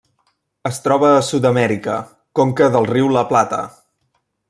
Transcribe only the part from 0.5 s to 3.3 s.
Es troba a Sud-amèrica: conca del riu La